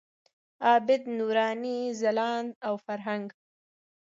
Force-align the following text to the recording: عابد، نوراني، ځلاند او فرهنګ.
عابد، 0.65 1.01
نوراني، 1.17 1.79
ځلاند 1.99 2.51
او 2.67 2.73
فرهنګ. 2.85 3.27